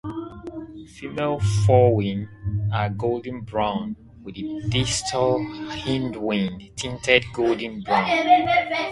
[0.95, 2.27] Female forewings
[2.73, 5.37] are golden brown with the distal
[5.69, 8.47] hindwing tinted golden brown.